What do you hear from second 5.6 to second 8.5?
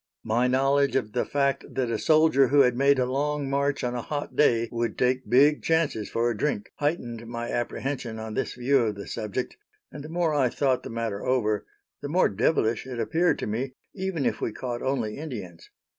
chances for a drink, heightened my apprehension on